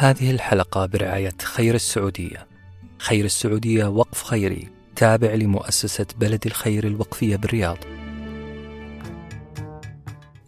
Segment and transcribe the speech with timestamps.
[0.00, 2.48] هذه الحلقة برعاية خير السعودية.
[2.98, 7.78] خير السعودية وقف خيري تابع لمؤسسة بلد الخير الوقفية بالرياض.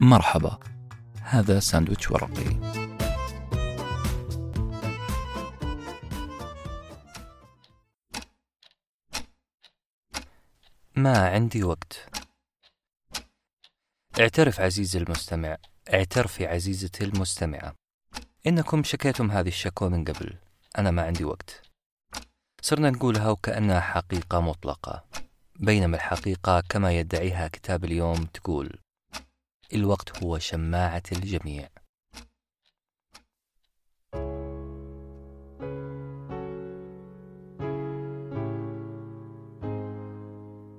[0.01, 0.59] مرحبا.
[1.23, 2.57] هذا ساندويتش ورقي.
[10.97, 12.09] ما عندي وقت.
[14.21, 15.57] اعترف عزيزي المستمع،
[15.95, 17.82] اعترفي عزيزتي المستمعة.
[18.47, 20.37] إنكم شكيتم هذه الشكوى من قبل.
[20.79, 21.63] أنا ما عندي وقت.
[22.63, 25.05] صرنا نقولها وكأنها حقيقة مطلقة.
[25.61, 28.79] بينما الحقيقة كما يدعيها كتاب اليوم تقول
[29.75, 31.69] الوقت هو شماعة الجميع.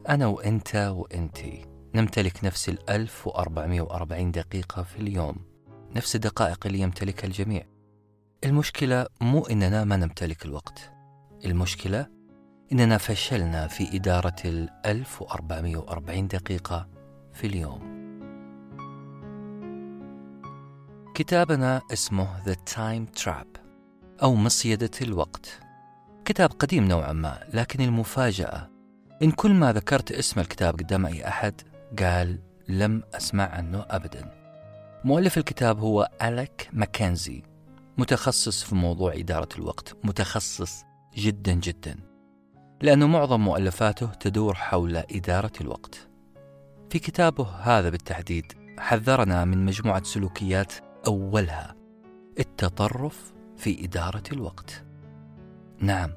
[0.09, 5.52] أنا وأنت وأنتي نمتلك نفس الألف وأربعمائة وأربعين دقيقة في اليوم.
[5.95, 7.63] نفس الدقائق اللي يمتلكها الجميع.
[8.43, 10.91] المشكلة مو إننا ما نمتلك الوقت.
[11.45, 12.07] المشكلة
[12.71, 16.89] إننا فشلنا في إدارة ال 1440 دقيقة
[17.33, 17.93] في اليوم.
[21.15, 23.59] كتابنا اسمه The Time Trap
[24.23, 25.59] أو مصيدة الوقت.
[26.25, 28.69] كتاب قديم نوعا ما لكن المفاجأة
[29.21, 31.61] إن كل ما ذكرت اسم الكتاب قدام أي أحد
[31.99, 34.42] قال لم أسمع عنه أبداً.
[35.05, 37.43] مؤلف الكتاب هو أليك ماكنزي
[37.97, 40.83] متخصص في موضوع إدارة الوقت متخصص
[41.15, 41.95] جدا جدا
[42.81, 46.07] لأنه معظم مؤلفاته تدور حول إدارة الوقت.
[46.89, 50.73] في كتابه هذا بالتحديد حذرنا من مجموعة سلوكيات
[51.07, 51.75] أولها
[52.39, 54.83] التطرف في إدارة الوقت.
[55.79, 56.11] نعم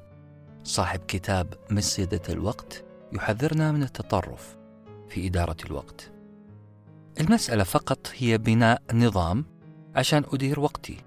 [0.63, 4.57] صاحب كتاب مسيدة الوقت يحذرنا من التطرف
[5.09, 6.16] في إدارة الوقت.
[7.19, 9.45] المسألة فقط هي بناء نظام
[9.95, 10.97] عشان أدير وقتي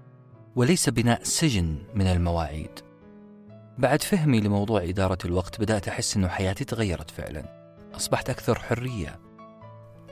[0.55, 2.79] وليس بناء سجن من المواعيد.
[3.77, 7.43] بعد فهمي لموضوع إدارة الوقت بدأت أحس أنه حياتي تغيرت فعلا.
[7.95, 9.19] أصبحت أكثر حرية.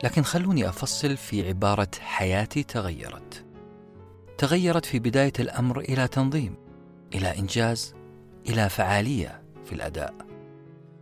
[0.04, 3.46] لكن خلوني أفصل في عبارة حياتي تغيرت.
[4.38, 6.56] تغيرت في بداية الأمر إلى تنظيم
[7.16, 7.94] إلى إنجاز
[8.50, 10.14] إلى فعالية في الأداء.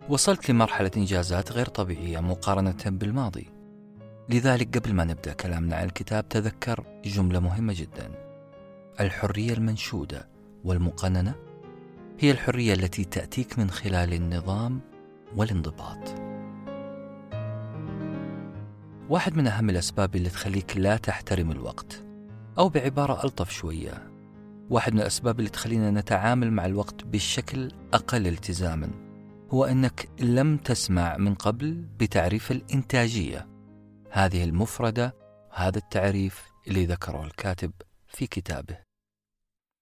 [0.09, 3.56] وصلت لمرحلة إنجازات غير طبيعية مقارنة بالماضي.
[4.29, 8.11] لذلك قبل ما نبدأ كلامنا عن الكتاب تذكر جملة مهمة جدا.
[8.99, 10.27] الحرية المنشودة
[10.63, 11.35] والمقننة
[12.19, 14.79] هي الحرية التي تأتيك من خلال النظام
[15.35, 16.15] والانضباط.
[19.09, 22.03] واحد من أهم الأسباب اللي تخليك لا تحترم الوقت
[22.57, 24.11] أو بعبارة ألطف شوية
[24.69, 28.89] واحد من الأسباب اللي تخلينا نتعامل مع الوقت بشكل أقل التزاما
[29.51, 33.56] هو أنك لم تسمع من قبل بتعريف الإنتاجية.
[34.11, 35.15] هذه المفردة
[35.51, 37.71] هذا التعريف اللي ذكره الكاتب
[38.07, 38.77] في كتابه.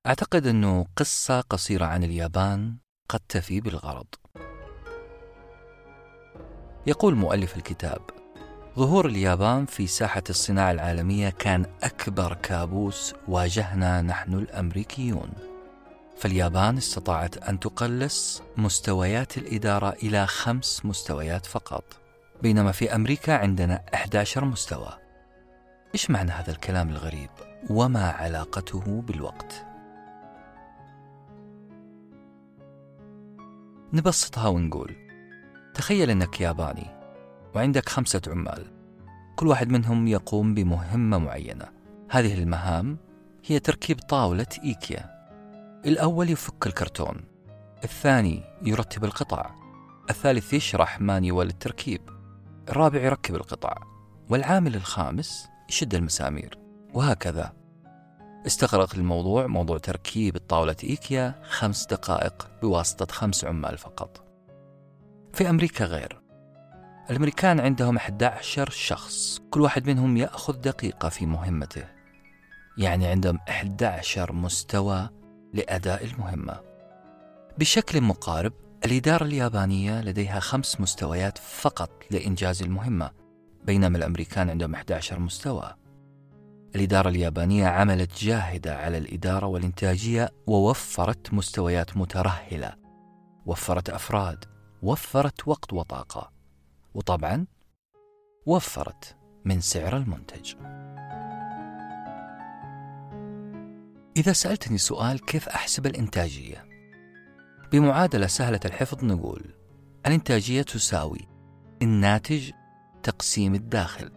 [0.07, 2.77] أعتقد أنه قصة قصيرة عن اليابان
[3.09, 4.07] قد تفي بالغرض.
[6.87, 8.01] يقول مؤلف الكتاب
[8.77, 15.29] ظهور اليابان في ساحة الصناعة العالمية كان أكبر كابوس واجهنا نحن الأمريكيون.
[16.17, 22.04] فاليابان استطاعت أن تقلص مستويات الإدارة إلى خمس مستويات فقط.
[22.41, 24.93] بينما في أمريكا عندنا 11 مستوى.
[25.93, 27.29] إيش معنى هذا الكلام الغريب؟
[27.69, 29.65] وما علاقته بالوقت؟
[33.93, 34.95] نبسطها ونقول
[35.73, 36.87] تخيل أنك ياباني
[37.55, 38.65] وعندك خمسة عمال.
[39.35, 41.65] كل واحد منهم يقوم بمهمة معينة.
[42.09, 42.97] هذه المهام
[43.45, 45.29] هي تركيب طاولة إيكيا.
[45.85, 47.23] الأول يفك الكرتون
[47.83, 49.55] الثاني يرتب القطع
[50.09, 52.14] الثالث يشرح مانيوال التركيب.
[52.69, 53.77] الرابع يركب القطع
[54.29, 56.57] والعامل الخامس يشد المسامير
[56.93, 57.53] وهكذا.
[58.47, 64.23] استغرق الموضوع موضوع تركيب الطاولة إيكيا خمس دقائق بواسطة خمس عمال فقط.
[65.33, 66.21] في أمريكا غير.
[67.09, 71.83] الأمريكان عندهم 11 شخص كل واحد منهم يأخذ دقيقة في مهمته.
[72.77, 75.09] يعني عندهم 11 مستوى
[75.53, 76.59] لأداء المهمة.
[77.57, 78.53] بشكل مقارب
[78.85, 83.11] الإدارة اليابانية لديها خمس مستويات فقط لإنجاز المهمة
[83.63, 85.75] بينما الأمريكان عندهم 11 مستوى.
[86.75, 92.75] الإدارة اليابانية عملت جاهدة على الإدارة والإنتاجية ووفرت مستويات مترهلة.
[93.45, 94.45] وفرت أفراد
[94.81, 96.31] وفرت وقت وطاقة.
[96.93, 97.45] وطبعا
[98.45, 99.15] وفرت
[99.45, 100.53] من سعر المنتج.
[104.17, 106.74] إذا سألتني سؤال كيف أحسب الإنتاجية؟
[107.75, 109.43] بمعادلة سهلة الحفظ نقول
[110.05, 111.27] الإنتاجية تساوي
[111.81, 112.51] الناتج
[113.03, 114.11] تقسيم الداخل.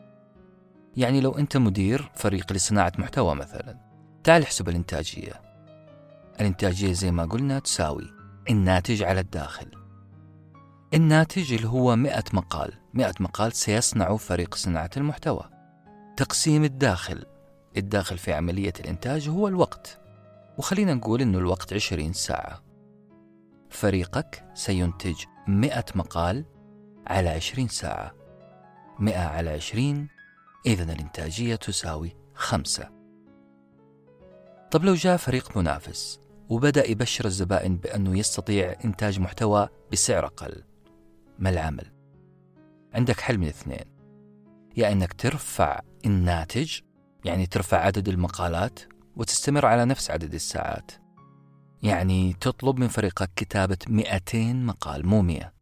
[0.97, 3.79] يعني لو أنت مدير فريق لصناعة محتوى مثلا
[4.25, 5.43] تعال احسب الإنتاجية.
[6.41, 8.13] الإنتاجية زي ما قلنا تساوي
[8.51, 9.71] الناتج على الداخل.
[10.95, 15.51] الناتج اللي هو 100 مقال 100 مقال سيصنع فريق صناعة المحتوى.
[16.17, 17.25] تقسيم الداخل
[17.77, 19.99] الداخل في عملية الإنتاج هو الوقت.
[20.59, 22.68] وخلينا نقول أنه الوقت 20 ساعة.
[23.71, 26.45] فريقك سينتج 100 مقال
[27.07, 28.15] على 20 ساعة.
[28.99, 30.09] 100 على 20
[30.67, 32.91] إذا الإنتاجية تساوي خمسة.
[34.71, 40.65] طب لو جاء فريق منافس وبدأ يبشر الزبائن بأنه يستطيع إنتاج محتوى بسعر أقل
[41.39, 41.93] ما العمل؟
[42.95, 43.85] عندك حل من اثنين.
[44.77, 46.81] يا أنك ترفع الناتج
[47.25, 48.81] يعني ترفع عدد المقالات
[49.17, 50.91] وتستمر على نفس عدد الساعات.
[51.83, 55.53] يعني تطلب من فريقك كتابة 200 مقال مو 100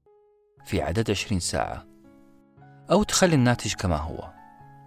[0.64, 1.86] في عدد 20 ساعة.
[2.90, 4.30] أو تخلي الناتج كما هو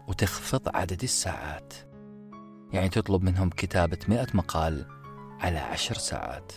[0.07, 1.73] وتخفض عدد الساعات.
[2.73, 4.85] يعني تطلب منهم كتابة 100 مقال
[5.39, 6.51] على عشر ساعات.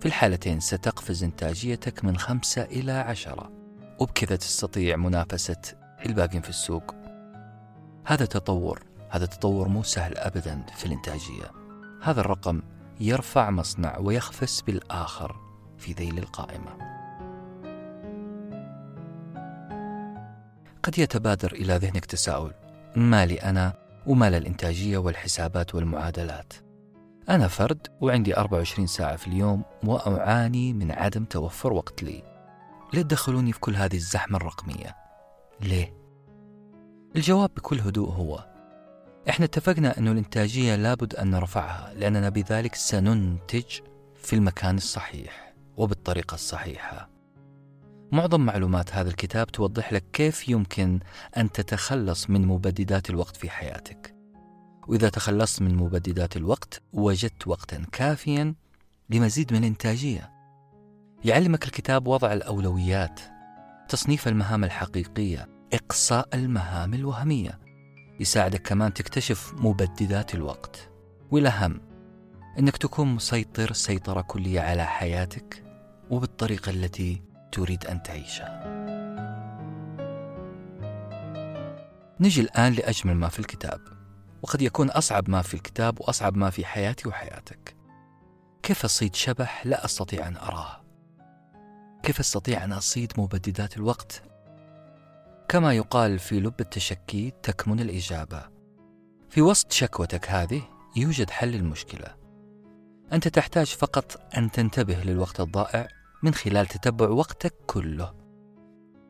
[0.00, 3.52] في الحالتين ستقفز إنتاجيتك من خمسة إلى عشرة
[4.00, 5.62] وبكذا تستطيع منافسة
[6.06, 6.94] الباقين في السوق.
[8.06, 11.50] هذا تطور هذا تطور مو سهل أبدا في الإنتاجية.
[12.02, 12.62] هذا الرقم
[13.00, 15.36] يرفع مصنع ويخفس بالآخر
[15.78, 16.76] في ذيل القائمة
[20.82, 22.52] قد يتبادر إلى ذهنك تساؤل
[22.96, 23.74] ما لي أنا
[24.06, 26.52] وما للإنتاجية والحسابات والمعادلات
[27.28, 32.22] أنا فرد وعندي 24 ساعة في اليوم وأعاني من عدم توفر وقت لي
[32.94, 34.96] ليه تدخلوني في كل هذه الزحمة الرقمية؟
[35.60, 35.94] ليه؟
[37.16, 38.55] الجواب بكل هدوء هو
[39.28, 43.64] إحنا اتفقنا أن الإنتاجية لابد أن نرفعها لأننا بذلك سننتج
[44.14, 47.10] في المكان الصحيح وبالطريقة الصحيحة.
[48.12, 51.00] معظم معلومات هذا الكتاب توضح لك كيف يمكن
[51.36, 54.14] أن تتخلص من مبددات الوقت في حياتك.
[54.88, 58.54] وإذا تخلصت من مبددات الوقت وجدت وقتا كافيا
[59.10, 60.30] لمزيد من الإنتاجية.
[61.24, 63.20] يعلمك الكتاب وضع الأولويات
[63.88, 67.65] تصنيف المهام الحقيقية إقصاء المهام الوهمية
[68.20, 70.90] يساعدك كمان تكتشف مبددات الوقت.
[71.30, 71.80] والأهم
[72.58, 75.64] أنك تكون مسيطر سيطرة كلية على حياتك
[76.10, 77.22] وبالطريقة التي
[77.52, 78.76] تريد أن تعيشها.
[82.20, 83.80] نجي الآن لأجمل ما في الكتاب.
[84.42, 87.76] وقد يكون أصعب ما في الكتاب وأصعب ما في حياتي وحياتك.
[88.62, 90.84] كيف أصيد شبح لا أستطيع أن أراه؟
[92.02, 94.22] كيف أستطيع أن أصيد مبددات الوقت
[95.48, 98.42] كما يقال في لب التشكي تكمن الإجابة.
[99.30, 100.62] في وسط شكوتك هذه
[100.96, 102.16] يوجد حل المشكلة
[103.12, 105.88] أنت تحتاج فقط أن تنتبه للوقت الضائع
[106.22, 108.14] من خلال تتبع وقتك كله.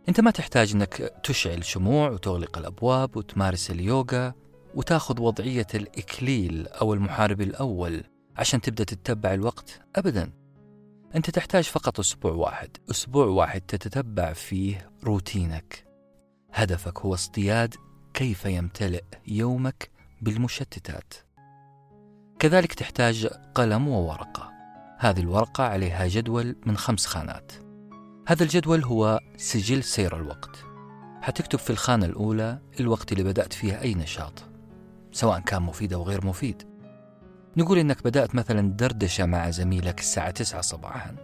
[0.08, 4.34] أنت ما تحتاج أنك تشعل شموع وتغلق الأبواب وتمارس اليوغا
[4.74, 8.04] وتأخذ وضعية الإكليل أو المحارب الأول
[8.36, 10.32] عشان تبدأ تتبع الوقت أبدا.
[11.14, 12.76] أنت تحتاج فقط أسبوع واحد.
[12.90, 15.85] أسبوع واحد تتتبع فيه روتينك.
[16.56, 17.74] هدفك هو اصطياد
[18.14, 19.90] كيف يمتلئ يومك
[20.22, 21.14] بالمشتتات.
[22.38, 24.52] كذلك تحتاج قلم وورقة.
[24.98, 27.52] هذه الورقة عليها جدول من خمس خانات.
[28.28, 30.64] هذا الجدول هو سجل سير الوقت.
[31.22, 34.44] حتكتب في الخانة الأولى الوقت اللي بدأت فيه أي نشاط
[35.12, 36.62] سواء كان مفيد أو غير مفيد.
[37.56, 41.16] نقول إنك بدأت مثلا دردشة مع زميلك الساعة 9 صباحا.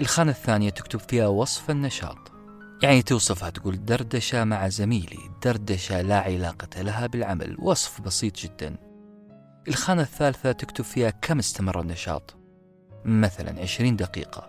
[0.00, 2.31] الخانة الثانية تكتب فيها وصف النشاط.
[2.82, 8.76] يعني توصفها تقول دردشة مع زميلي دردشة لا علاقة لها بالعمل وصف بسيط جدا.
[9.68, 12.36] الخانة الثالثة تكتب فيها كم استمر النشاط؟
[13.04, 14.46] مثلا 20 دقيقة.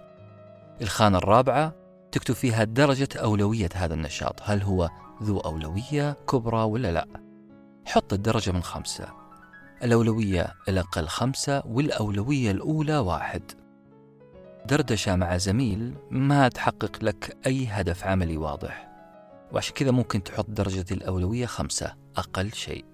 [0.82, 1.76] الخانة الرابعة
[2.12, 4.90] تكتب فيها درجة أولوية هذا النشاط هل هو
[5.24, 7.08] ذو أولوية كبرى ولا لا؟
[7.86, 9.08] حط الدرجة من خمسة.
[9.84, 13.63] الأولوية الأقل خمسة والأولوية الأولى واحد.
[14.66, 18.90] دردشة مع زميل ما تحقق لك أي هدف عملي واضح.
[19.52, 22.86] وعشان كذا ممكن تحط درجة الأولوية خمسة أقل شيء.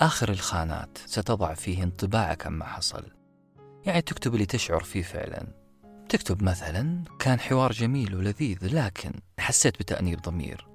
[0.00, 3.04] آخر الخانات ستضع فيه انطباعك عما حصل.
[3.86, 5.46] يعني تكتب اللي تشعر فيه فعلا.
[6.08, 10.66] تكتب مثلا كان حوار جميل ولذيذ لكن حسيت بتأنيب ضمير.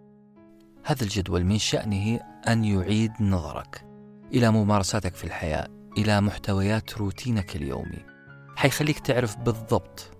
[0.83, 3.85] هذا الجدول من شأنه أن يعيد نظرك
[4.33, 8.16] إلى ممارساتك في الحياة إلى محتويات روتينك اليومي.
[8.57, 10.11] حيخليك تعرف بالضبط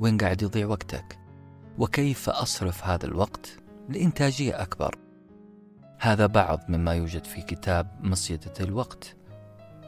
[0.00, 1.18] وين قاعد يضيع وقتك
[1.78, 4.98] وكيف أصرف هذا الوقت لإنتاجية أكبر.
[5.98, 9.16] هذا بعض مما يوجد في كتاب مصيدة الوقت.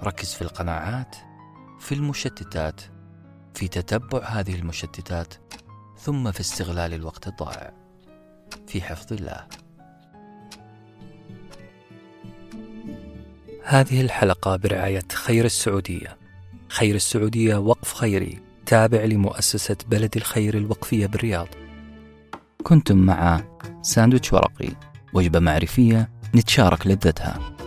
[0.02, 1.16] ركز في القناعات
[1.78, 2.80] في المشتتات
[3.54, 5.34] في تتبع هذه المشتتات
[5.98, 7.72] ثم في استغلال الوقت الضائع.
[8.66, 9.46] في حفظ الله.
[13.64, 16.27] هذه الحلقة برعاية خير السعودية.
[16.68, 18.38] خير السعودية وقف خيري.
[18.66, 21.48] تابع لمؤسسة بلد الخير الوقفية بالرياض.
[22.62, 23.40] كنتم مع
[23.82, 24.68] ساندويتش ورقي
[25.14, 27.57] وجبة معرفية نتشارك لذتها.